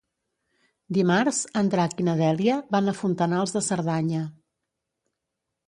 [0.97, 4.25] Dimarts en Drac i na Dèlia van a Fontanals de Cerdanya.